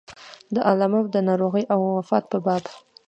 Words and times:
د 0.55 0.55
علامه 0.69 0.99
د 1.13 1.15
ناروغۍ 1.27 1.63
او 1.73 1.79
وفات 1.97 2.23
په 2.31 2.37
باب. 2.45 2.63